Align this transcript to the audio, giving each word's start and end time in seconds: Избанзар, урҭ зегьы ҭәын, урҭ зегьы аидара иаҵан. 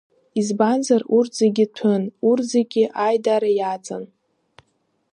Избанзар, 0.39 1.01
урҭ 1.17 1.31
зегьы 1.41 1.65
ҭәын, 1.75 2.03
урҭ 2.29 2.45
зегьы 2.53 2.83
аидара 3.05 3.49
иаҵан. 3.59 4.03